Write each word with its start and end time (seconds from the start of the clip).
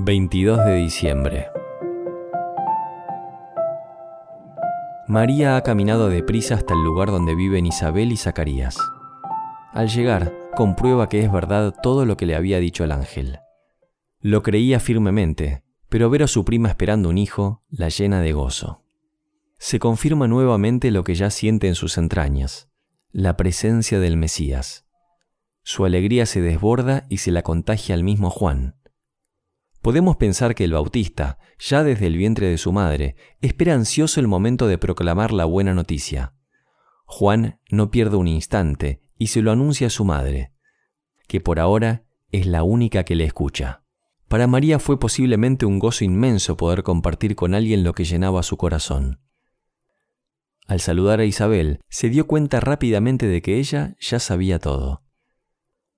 22 0.00 0.64
de 0.64 0.76
diciembre. 0.76 1.48
María 5.08 5.56
ha 5.56 5.62
caminado 5.64 6.08
deprisa 6.08 6.54
hasta 6.54 6.72
el 6.74 6.84
lugar 6.84 7.08
donde 7.10 7.34
viven 7.34 7.66
Isabel 7.66 8.12
y 8.12 8.16
Zacarías. 8.16 8.78
Al 9.72 9.88
llegar, 9.88 10.32
comprueba 10.54 11.08
que 11.08 11.24
es 11.24 11.32
verdad 11.32 11.74
todo 11.82 12.06
lo 12.06 12.16
que 12.16 12.26
le 12.26 12.36
había 12.36 12.60
dicho 12.60 12.84
el 12.84 12.92
ángel. 12.92 13.40
Lo 14.20 14.44
creía 14.44 14.78
firmemente, 14.78 15.64
pero 15.88 16.08
ver 16.10 16.22
a 16.22 16.28
su 16.28 16.44
prima 16.44 16.68
esperando 16.68 17.08
un 17.08 17.18
hijo 17.18 17.64
la 17.68 17.88
llena 17.88 18.20
de 18.20 18.32
gozo. 18.32 18.84
Se 19.58 19.80
confirma 19.80 20.28
nuevamente 20.28 20.92
lo 20.92 21.02
que 21.02 21.16
ya 21.16 21.30
siente 21.30 21.66
en 21.66 21.74
sus 21.74 21.98
entrañas, 21.98 22.70
la 23.10 23.36
presencia 23.36 23.98
del 23.98 24.16
Mesías. 24.16 24.86
Su 25.64 25.84
alegría 25.84 26.24
se 26.24 26.40
desborda 26.40 27.04
y 27.08 27.18
se 27.18 27.32
la 27.32 27.42
contagia 27.42 27.96
al 27.96 28.04
mismo 28.04 28.30
Juan. 28.30 28.77
Podemos 29.82 30.16
pensar 30.16 30.54
que 30.54 30.64
el 30.64 30.72
Bautista, 30.72 31.38
ya 31.58 31.84
desde 31.84 32.06
el 32.06 32.16
vientre 32.16 32.48
de 32.48 32.58
su 32.58 32.72
madre, 32.72 33.16
espera 33.40 33.74
ansioso 33.74 34.20
el 34.20 34.26
momento 34.26 34.66
de 34.66 34.78
proclamar 34.78 35.32
la 35.32 35.44
buena 35.44 35.74
noticia. 35.74 36.34
Juan 37.06 37.60
no 37.70 37.90
pierde 37.90 38.16
un 38.16 38.28
instante 38.28 39.00
y 39.16 39.28
se 39.28 39.40
lo 39.40 39.50
anuncia 39.50 39.86
a 39.86 39.90
su 39.90 40.04
madre, 40.04 40.52
que 41.26 41.40
por 41.40 41.58
ahora 41.58 42.04
es 42.30 42.46
la 42.46 42.62
única 42.62 43.04
que 43.04 43.14
le 43.14 43.24
escucha. 43.24 43.82
Para 44.28 44.46
María 44.46 44.78
fue 44.78 45.00
posiblemente 45.00 45.64
un 45.64 45.78
gozo 45.78 46.04
inmenso 46.04 46.56
poder 46.56 46.82
compartir 46.82 47.34
con 47.34 47.54
alguien 47.54 47.82
lo 47.82 47.94
que 47.94 48.04
llenaba 48.04 48.42
su 48.42 48.58
corazón. 48.58 49.20
Al 50.66 50.80
saludar 50.80 51.20
a 51.20 51.24
Isabel, 51.24 51.80
se 51.88 52.10
dio 52.10 52.26
cuenta 52.26 52.60
rápidamente 52.60 53.26
de 53.26 53.40
que 53.40 53.58
ella 53.58 53.96
ya 54.00 54.18
sabía 54.18 54.58
todo. 54.58 55.02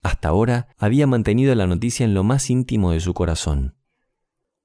Hasta 0.02 0.28
ahora 0.28 0.68
había 0.78 1.06
mantenido 1.06 1.54
la 1.54 1.66
noticia 1.66 2.04
en 2.04 2.14
lo 2.14 2.24
más 2.24 2.50
íntimo 2.50 2.92
de 2.92 3.00
su 3.00 3.14
corazón. 3.14 3.76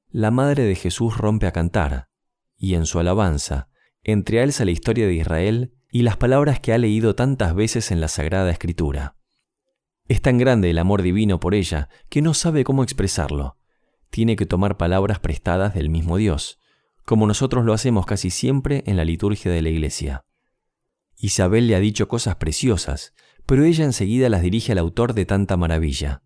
La 0.10 0.32
Madre 0.32 0.64
de 0.64 0.76
Jesús 0.76 1.18
rompe 1.18 1.46
a 1.46 1.52
cantar, 1.52 2.10
y 2.58 2.76
en 2.76 2.86
su 2.86 3.00
alabanza, 3.00 3.70
entrealza 4.04 4.64
la 4.64 4.72
historia 4.72 5.08
de 5.08 5.14
Israel 5.14 5.74
y 5.92 6.04
las 6.04 6.18
palabras 6.18 6.60
que 6.60 6.74
ha 6.74 6.78
leído 6.78 7.16
tantas 7.16 7.54
veces 7.54 7.92
en 7.92 8.00
la 8.00 8.08
Sagrada 8.08 8.52
Escritura. 8.52 9.18
Es 10.08 10.22
tan 10.22 10.38
grande 10.38 10.70
el 10.70 10.78
amor 10.78 11.02
divino 11.02 11.40
por 11.40 11.56
ella 11.56 11.90
que 12.10 12.22
no 12.22 12.34
sabe 12.34 12.64
cómo 12.64 12.84
expresarlo. 12.84 13.58
Tiene 14.10 14.36
que 14.36 14.46
tomar 14.46 14.78
palabras 14.78 15.20
prestadas 15.20 15.74
del 15.74 15.90
mismo 15.90 16.18
Dios, 16.18 16.60
como 17.04 17.28
nosotros 17.28 17.66
lo 17.66 17.74
hacemos 17.74 18.06
casi 18.06 18.30
siempre 18.30 18.84
en 18.86 18.98
la 18.98 19.06
liturgia 19.06 19.52
de 19.52 19.62
la 19.62 19.70
Iglesia. 19.70 20.26
Isabel 21.18 21.68
le 21.68 21.76
ha 21.76 21.80
dicho 21.80 22.08
cosas 22.08 22.36
preciosas, 22.36 23.14
pero 23.46 23.64
ella 23.64 23.86
enseguida 23.86 24.30
las 24.30 24.42
dirige 24.42 24.72
al 24.72 24.78
autor 24.78 25.14
de 25.14 25.26
tanta 25.26 25.58
maravilla. 25.58 26.24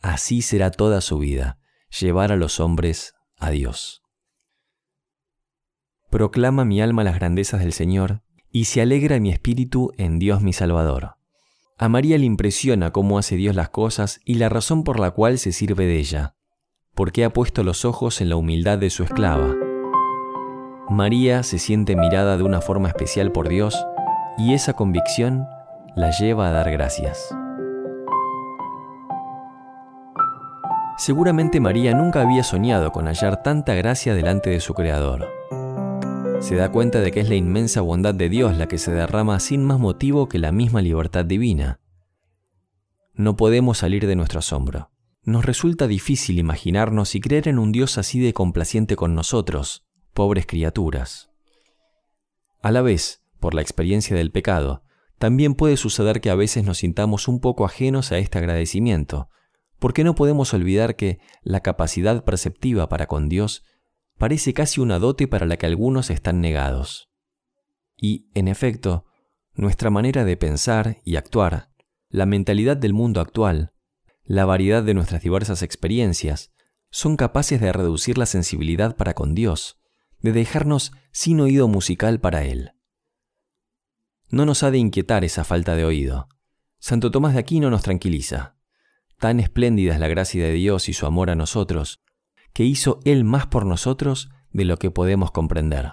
Así 0.00 0.42
será 0.42 0.70
toda 0.70 1.00
su 1.00 1.18
vida, 1.18 1.58
llevar 2.00 2.32
a 2.32 2.36
los 2.36 2.60
hombres 2.60 3.14
a 3.38 3.50
Dios. 3.50 4.02
Proclama 6.10 6.64
mi 6.64 6.82
alma 6.82 7.04
las 7.04 7.14
grandezas 7.14 7.60
del 7.60 7.72
Señor, 7.72 8.22
y 8.50 8.64
se 8.64 8.82
alegra 8.82 9.18
mi 9.18 9.30
espíritu 9.30 9.92
en 9.96 10.18
Dios 10.18 10.42
mi 10.42 10.52
Salvador. 10.52 11.16
A 11.78 11.88
María 11.88 12.18
le 12.18 12.26
impresiona 12.26 12.92
cómo 12.92 13.18
hace 13.18 13.36
Dios 13.36 13.56
las 13.56 13.70
cosas 13.70 14.20
y 14.24 14.34
la 14.34 14.50
razón 14.50 14.84
por 14.84 15.00
la 15.00 15.12
cual 15.12 15.38
se 15.38 15.52
sirve 15.52 15.86
de 15.86 15.98
ella, 15.98 16.36
porque 16.94 17.24
ha 17.24 17.32
puesto 17.32 17.64
los 17.64 17.84
ojos 17.86 18.20
en 18.20 18.28
la 18.28 18.36
humildad 18.36 18.78
de 18.78 18.90
su 18.90 19.04
esclava. 19.04 19.54
María 20.90 21.42
se 21.42 21.58
siente 21.58 21.96
mirada 21.96 22.36
de 22.36 22.42
una 22.42 22.60
forma 22.60 22.88
especial 22.88 23.32
por 23.32 23.48
Dios 23.48 23.74
y 24.36 24.52
esa 24.52 24.74
convicción 24.74 25.46
la 25.94 26.10
lleva 26.10 26.48
a 26.48 26.52
dar 26.52 26.70
gracias. 26.70 27.34
Seguramente 30.96 31.60
María 31.60 31.94
nunca 31.94 32.22
había 32.22 32.44
soñado 32.44 32.92
con 32.92 33.06
hallar 33.06 33.42
tanta 33.42 33.74
gracia 33.74 34.14
delante 34.14 34.50
de 34.50 34.60
su 34.60 34.74
Creador. 34.74 35.28
Se 36.40 36.56
da 36.56 36.70
cuenta 36.70 37.00
de 37.00 37.10
que 37.12 37.20
es 37.20 37.28
la 37.28 37.34
inmensa 37.34 37.80
bondad 37.80 38.14
de 38.14 38.28
Dios 38.28 38.56
la 38.56 38.68
que 38.68 38.78
se 38.78 38.92
derrama 38.92 39.38
sin 39.40 39.64
más 39.64 39.78
motivo 39.78 40.28
que 40.28 40.38
la 40.38 40.52
misma 40.52 40.82
libertad 40.82 41.24
divina. 41.24 41.80
No 43.14 43.36
podemos 43.36 43.78
salir 43.78 44.06
de 44.06 44.16
nuestro 44.16 44.38
asombro. 44.38 44.90
Nos 45.24 45.44
resulta 45.44 45.86
difícil 45.86 46.38
imaginarnos 46.38 47.14
y 47.14 47.20
creer 47.20 47.48
en 47.48 47.58
un 47.58 47.70
Dios 47.70 47.98
así 47.98 48.18
de 48.18 48.32
complaciente 48.32 48.96
con 48.96 49.14
nosotros, 49.14 49.86
pobres 50.14 50.46
criaturas. 50.46 51.30
A 52.60 52.70
la 52.70 52.82
vez, 52.82 53.22
por 53.38 53.54
la 53.54 53.62
experiencia 53.62 54.16
del 54.16 54.32
pecado, 54.32 54.82
también 55.22 55.54
puede 55.54 55.76
suceder 55.76 56.20
que 56.20 56.30
a 56.30 56.34
veces 56.34 56.64
nos 56.64 56.78
sintamos 56.78 57.28
un 57.28 57.38
poco 57.38 57.64
ajenos 57.64 58.10
a 58.10 58.18
este 58.18 58.38
agradecimiento, 58.38 59.28
porque 59.78 60.02
no 60.02 60.16
podemos 60.16 60.52
olvidar 60.52 60.96
que 60.96 61.20
la 61.44 61.60
capacidad 61.60 62.24
perceptiva 62.24 62.88
para 62.88 63.06
con 63.06 63.28
Dios 63.28 63.62
parece 64.18 64.52
casi 64.52 64.80
una 64.80 64.98
dote 64.98 65.28
para 65.28 65.46
la 65.46 65.58
que 65.58 65.66
algunos 65.66 66.10
están 66.10 66.40
negados. 66.40 67.08
Y, 67.96 68.30
en 68.34 68.48
efecto, 68.48 69.04
nuestra 69.54 69.90
manera 69.90 70.24
de 70.24 70.36
pensar 70.36 70.96
y 71.04 71.14
actuar, 71.14 71.68
la 72.08 72.26
mentalidad 72.26 72.76
del 72.76 72.92
mundo 72.92 73.20
actual, 73.20 73.74
la 74.24 74.44
variedad 74.44 74.82
de 74.82 74.94
nuestras 74.94 75.22
diversas 75.22 75.62
experiencias, 75.62 76.50
son 76.90 77.16
capaces 77.16 77.60
de 77.60 77.72
reducir 77.72 78.18
la 78.18 78.26
sensibilidad 78.26 78.96
para 78.96 79.14
con 79.14 79.36
Dios, 79.36 79.78
de 80.18 80.32
dejarnos 80.32 80.90
sin 81.12 81.38
oído 81.38 81.68
musical 81.68 82.18
para 82.18 82.42
Él 82.42 82.72
no 84.32 84.46
nos 84.46 84.62
ha 84.62 84.70
de 84.70 84.78
inquietar 84.78 85.24
esa 85.24 85.44
falta 85.44 85.76
de 85.76 85.84
oído. 85.84 86.26
Santo 86.78 87.10
Tomás 87.10 87.34
de 87.34 87.40
Aquino 87.40 87.70
nos 87.70 87.82
tranquiliza. 87.82 88.56
Tan 89.18 89.38
espléndida 89.38 89.92
es 89.92 90.00
la 90.00 90.08
gracia 90.08 90.42
de 90.42 90.52
Dios 90.52 90.88
y 90.88 90.94
su 90.94 91.06
amor 91.06 91.30
a 91.30 91.36
nosotros, 91.36 92.02
que 92.54 92.64
hizo 92.64 92.98
Él 93.04 93.24
más 93.24 93.46
por 93.46 93.66
nosotros 93.66 94.30
de 94.50 94.64
lo 94.64 94.78
que 94.78 94.90
podemos 94.90 95.30
comprender. 95.30 95.92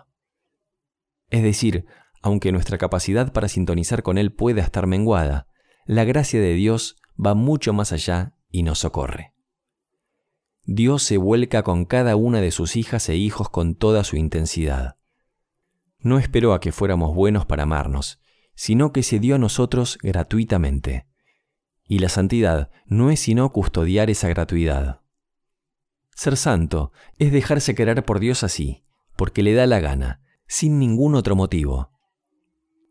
Es 1.29 1.44
decir, 1.44 1.85
aunque 2.22 2.53
nuestra 2.53 2.78
capacidad 2.78 3.33
para 3.33 3.49
sintonizar 3.49 4.03
con 4.03 4.17
Él 4.17 4.31
pueda 4.31 4.61
estar 4.61 4.88
menguada, 4.88 5.47
la 5.85 6.05
gracia 6.05 6.39
de 6.39 6.53
Dios 6.53 6.95
va 7.23 7.35
mucho 7.35 7.73
más 7.73 7.91
allá 7.91 8.33
y 8.49 8.63
nos 8.63 8.79
socorre. 8.79 9.33
Dios 10.63 11.03
se 11.03 11.17
vuelca 11.17 11.63
con 11.63 11.83
cada 11.83 12.16
una 12.16 12.39
de 12.39 12.51
sus 12.51 12.78
hijas 12.78 13.09
e 13.09 13.17
hijos 13.17 13.49
con 13.49 13.75
toda 13.75 14.05
su 14.05 14.16
intensidad. 14.16 14.97
No 15.99 16.19
esperó 16.19 16.53
a 16.53 16.61
que 16.61 16.72
fuéramos 16.72 17.13
buenos 17.13 17.45
para 17.45 17.63
amarnos, 17.63 18.19
sino 18.59 18.92
que 18.92 19.03
se 19.03 19.20
dio 19.20 19.36
a 19.36 19.38
nosotros 19.38 19.97
gratuitamente. 20.02 21.08
Y 21.88 22.00
la 22.00 22.09
santidad 22.09 22.70
no 22.88 23.09
es 23.09 23.22
sino 23.22 23.50
custodiar 23.53 24.09
esa 24.09 24.28
gratuidad. 24.28 25.00
Ser 26.14 26.36
santo 26.36 26.92
es 27.20 27.31
dejarse 27.31 27.74
querer 27.74 28.03
por 28.03 28.20
Dios 28.20 28.44
así, 28.44 28.84
porque 29.16 29.44
le 29.44 29.53
da 29.53 29.66
la 29.66 29.80
gana, 29.80 30.22
sin 30.46 30.78
ningún 30.78 31.16
otro 31.16 31.38
motivo. 31.38 31.94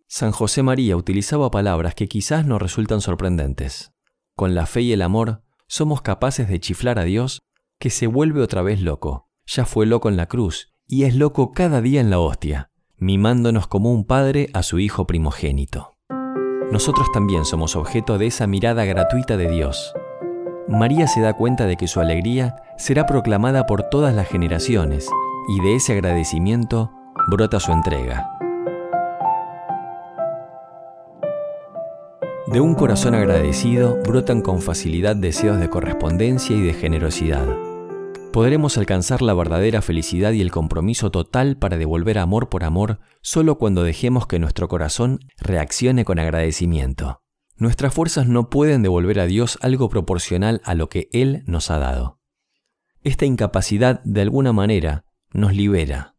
San 0.06 0.32
José 0.32 0.62
María 0.62 0.96
utilizaba 0.96 1.50
palabras 1.50 1.94
que 1.94 2.08
quizás 2.08 2.46
nos 2.46 2.62
resultan 2.62 3.02
sorprendentes. 3.02 3.92
Con 4.36 4.54
la 4.54 4.64
fe 4.64 4.80
y 4.80 4.92
el 4.92 5.02
amor 5.02 5.42
somos 5.66 6.00
capaces 6.00 6.48
de 6.48 6.60
chiflar 6.60 6.98
a 6.98 7.04
Dios 7.04 7.42
que 7.78 7.90
se 7.90 8.06
vuelve 8.06 8.40
otra 8.40 8.62
vez 8.62 8.80
loco. 8.80 9.28
Ya 9.44 9.66
fue 9.66 9.84
loco 9.84 10.08
en 10.08 10.16
la 10.16 10.28
cruz 10.28 10.72
y 10.86 11.02
es 11.02 11.14
loco 11.14 11.52
cada 11.52 11.82
día 11.82 12.00
en 12.00 12.08
la 12.08 12.20
hostia 12.20 12.70
mimándonos 12.98 13.66
como 13.66 13.92
un 13.92 14.04
padre 14.04 14.50
a 14.54 14.62
su 14.62 14.78
hijo 14.78 15.06
primogénito. 15.06 15.94
Nosotros 16.72 17.06
también 17.12 17.44
somos 17.44 17.76
objeto 17.76 18.18
de 18.18 18.26
esa 18.26 18.46
mirada 18.46 18.84
gratuita 18.84 19.36
de 19.36 19.48
Dios. 19.48 19.94
María 20.68 21.06
se 21.06 21.20
da 21.20 21.32
cuenta 21.32 21.66
de 21.66 21.76
que 21.76 21.88
su 21.88 22.00
alegría 22.00 22.56
será 22.76 23.06
proclamada 23.06 23.66
por 23.66 23.84
todas 23.84 24.14
las 24.14 24.28
generaciones 24.28 25.08
y 25.48 25.62
de 25.62 25.76
ese 25.76 25.92
agradecimiento 25.92 26.90
brota 27.30 27.60
su 27.60 27.72
entrega. 27.72 28.28
De 32.48 32.60
un 32.60 32.74
corazón 32.74 33.14
agradecido 33.14 33.98
brotan 34.06 34.42
con 34.42 34.60
facilidad 34.60 35.16
deseos 35.16 35.60
de 35.60 35.68
correspondencia 35.68 36.56
y 36.56 36.62
de 36.62 36.72
generosidad 36.72 37.67
podremos 38.32 38.78
alcanzar 38.78 39.22
la 39.22 39.34
verdadera 39.34 39.82
felicidad 39.82 40.32
y 40.32 40.40
el 40.40 40.50
compromiso 40.50 41.10
total 41.10 41.56
para 41.56 41.78
devolver 41.78 42.18
amor 42.18 42.48
por 42.48 42.64
amor 42.64 43.00
solo 43.22 43.58
cuando 43.58 43.82
dejemos 43.82 44.26
que 44.26 44.38
nuestro 44.38 44.68
corazón 44.68 45.20
reaccione 45.38 46.04
con 46.04 46.18
agradecimiento. 46.18 47.22
Nuestras 47.56 47.92
fuerzas 47.92 48.28
no 48.28 48.50
pueden 48.50 48.82
devolver 48.82 49.18
a 49.20 49.26
Dios 49.26 49.58
algo 49.62 49.88
proporcional 49.88 50.60
a 50.64 50.74
lo 50.74 50.88
que 50.88 51.08
Él 51.12 51.42
nos 51.46 51.70
ha 51.70 51.78
dado. 51.78 52.20
Esta 53.02 53.24
incapacidad, 53.24 54.00
de 54.04 54.20
alguna 54.20 54.52
manera, 54.52 55.04
nos 55.32 55.54
libera. 55.54 56.14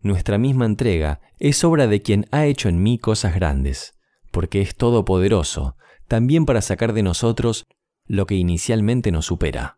Nuestra 0.00 0.38
misma 0.38 0.66
entrega 0.66 1.20
es 1.38 1.62
obra 1.64 1.86
de 1.86 2.02
quien 2.02 2.26
ha 2.30 2.46
hecho 2.46 2.68
en 2.68 2.82
mí 2.82 2.98
cosas 2.98 3.34
grandes, 3.34 3.94
porque 4.30 4.60
es 4.60 4.74
todopoderoso, 4.74 5.76
también 6.08 6.46
para 6.46 6.62
sacar 6.62 6.92
de 6.92 7.02
nosotros 7.02 7.66
lo 8.06 8.26
que 8.26 8.34
inicialmente 8.34 9.12
nos 9.12 9.26
supera. 9.26 9.77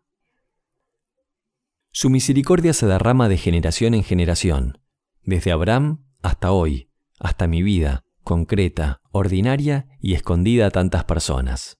Su 1.93 2.09
misericordia 2.09 2.73
se 2.73 2.87
derrama 2.87 3.27
de 3.27 3.37
generación 3.37 3.93
en 3.93 4.03
generación, 4.03 4.77
desde 5.23 5.51
Abraham 5.51 6.05
hasta 6.21 6.53
hoy, 6.53 6.89
hasta 7.19 7.47
mi 7.47 7.63
vida, 7.63 8.05
concreta, 8.23 9.01
ordinaria 9.11 9.89
y 9.99 10.13
escondida 10.13 10.67
a 10.67 10.71
tantas 10.71 11.03
personas. 11.03 11.79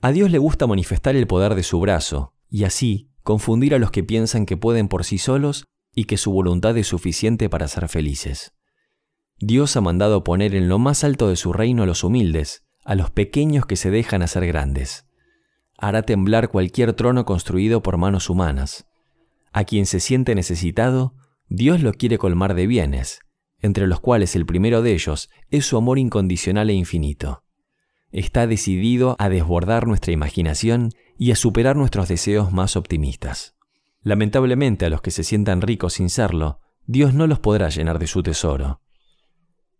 A 0.00 0.10
Dios 0.10 0.32
le 0.32 0.38
gusta 0.38 0.66
manifestar 0.66 1.14
el 1.14 1.28
poder 1.28 1.54
de 1.54 1.62
su 1.62 1.78
brazo, 1.78 2.34
y 2.50 2.64
así, 2.64 3.10
confundir 3.22 3.76
a 3.76 3.78
los 3.78 3.92
que 3.92 4.02
piensan 4.02 4.44
que 4.44 4.56
pueden 4.56 4.88
por 4.88 5.04
sí 5.04 5.18
solos 5.18 5.66
y 5.94 6.04
que 6.04 6.16
su 6.16 6.32
voluntad 6.32 6.76
es 6.76 6.88
suficiente 6.88 7.48
para 7.48 7.68
ser 7.68 7.88
felices. 7.88 8.54
Dios 9.38 9.76
ha 9.76 9.80
mandado 9.80 10.24
poner 10.24 10.56
en 10.56 10.68
lo 10.68 10.80
más 10.80 11.04
alto 11.04 11.28
de 11.28 11.36
su 11.36 11.52
reino 11.52 11.84
a 11.84 11.86
los 11.86 12.02
humildes, 12.02 12.64
a 12.84 12.96
los 12.96 13.12
pequeños 13.12 13.66
que 13.66 13.76
se 13.76 13.90
dejan 13.90 14.22
hacer 14.22 14.46
grandes. 14.48 15.06
Hará 15.76 16.02
temblar 16.02 16.48
cualquier 16.48 16.92
trono 16.94 17.24
construido 17.24 17.84
por 17.84 17.98
manos 17.98 18.30
humanas. 18.30 18.87
A 19.58 19.64
quien 19.64 19.86
se 19.86 19.98
siente 19.98 20.36
necesitado, 20.36 21.16
Dios 21.48 21.82
lo 21.82 21.92
quiere 21.92 22.16
colmar 22.16 22.54
de 22.54 22.68
bienes, 22.68 23.22
entre 23.58 23.88
los 23.88 23.98
cuales 23.98 24.36
el 24.36 24.46
primero 24.46 24.82
de 24.82 24.92
ellos 24.92 25.30
es 25.50 25.66
su 25.66 25.76
amor 25.76 25.98
incondicional 25.98 26.70
e 26.70 26.74
infinito. 26.74 27.42
Está 28.12 28.46
decidido 28.46 29.16
a 29.18 29.28
desbordar 29.28 29.88
nuestra 29.88 30.12
imaginación 30.12 30.90
y 31.18 31.32
a 31.32 31.34
superar 31.34 31.74
nuestros 31.74 32.06
deseos 32.06 32.52
más 32.52 32.76
optimistas. 32.76 33.56
Lamentablemente 34.00 34.86
a 34.86 34.90
los 34.90 35.02
que 35.02 35.10
se 35.10 35.24
sientan 35.24 35.60
ricos 35.60 35.94
sin 35.94 36.08
serlo, 36.08 36.60
Dios 36.86 37.12
no 37.12 37.26
los 37.26 37.40
podrá 37.40 37.68
llenar 37.68 37.98
de 37.98 38.06
su 38.06 38.22
tesoro. 38.22 38.80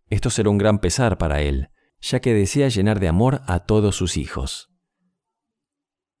Esto 0.09 0.29
será 0.29 0.49
un 0.49 0.57
gran 0.57 0.79
pesar 0.79 1.17
para 1.17 1.41
Él, 1.41 1.69
ya 2.01 2.19
que 2.19 2.33
desea 2.33 2.67
llenar 2.67 2.99
de 2.99 3.07
amor 3.07 3.43
a 3.47 3.61
todos 3.61 3.95
sus 3.95 4.17
hijos. 4.17 4.73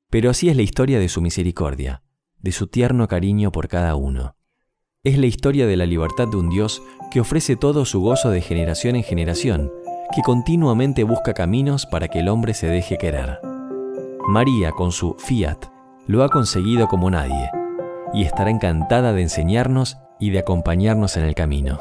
Pero 0.09 0.29
así 0.29 0.47
es 0.47 0.55
la 0.55 0.61
historia 0.61 0.97
de 0.97 1.09
su 1.09 1.19
misericordia, 1.19 2.03
de 2.41 2.51
su 2.51 2.67
tierno 2.67 3.07
cariño 3.07 3.51
por 3.51 3.67
cada 3.67 3.95
uno. 3.95 4.35
Es 5.03 5.17
la 5.17 5.27
historia 5.27 5.65
de 5.65 5.77
la 5.77 5.85
libertad 5.85 6.27
de 6.27 6.37
un 6.37 6.49
Dios 6.49 6.81
que 7.11 7.21
ofrece 7.21 7.55
todo 7.55 7.85
su 7.85 8.01
gozo 8.01 8.29
de 8.29 8.41
generación 8.41 8.95
en 8.95 9.03
generación, 9.03 9.71
que 10.13 10.21
continuamente 10.21 11.03
busca 11.03 11.33
caminos 11.33 11.85
para 11.85 12.07
que 12.07 12.19
el 12.19 12.27
hombre 12.27 12.53
se 12.53 12.67
deje 12.67 12.97
querer. 12.97 13.39
María, 14.27 14.71
con 14.71 14.91
su 14.91 15.15
fiat, 15.15 15.65
lo 16.07 16.23
ha 16.23 16.29
conseguido 16.29 16.87
como 16.87 17.09
nadie, 17.09 17.49
y 18.13 18.23
estará 18.23 18.49
encantada 18.49 19.13
de 19.13 19.21
enseñarnos 19.21 19.97
y 20.19 20.31
de 20.31 20.39
acompañarnos 20.39 21.15
en 21.17 21.23
el 21.23 21.35
camino. 21.35 21.79